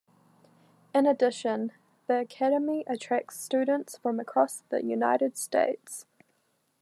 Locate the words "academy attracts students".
2.21-3.99